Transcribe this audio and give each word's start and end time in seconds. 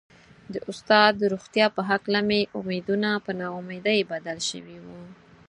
د 0.53 0.55
استاد 0.69 1.11
د 1.17 1.23
روغتيا 1.33 1.67
په 1.75 1.81
هکله 1.89 2.19
مې 2.29 2.41
امېدونه 2.59 3.09
په 3.25 3.31
نا 3.39 3.47
اميدي 3.59 3.99
بدل 4.11 4.37
شوي 4.49 4.77
وو. 4.85 5.01